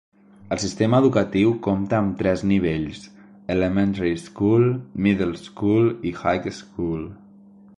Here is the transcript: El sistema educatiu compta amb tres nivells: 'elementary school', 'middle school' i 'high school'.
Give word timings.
El 0.53 0.59
sistema 0.61 0.99
educatiu 1.03 1.51
compta 1.67 1.97
amb 2.05 2.15
tres 2.21 2.43
nivells: 2.51 3.03
'elementary 3.57 4.15
school', 4.23 4.67
'middle 5.09 5.39
school' 5.43 5.93
i 6.13 6.19
'high 6.23 6.51
school'. 6.63 7.07